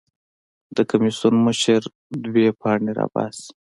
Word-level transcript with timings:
د 0.75 0.77
کمېسیون 0.89 1.35
مشر 1.45 1.81
دوه 2.31 2.51
پاڼې 2.59 2.91
راباسي. 2.99 3.47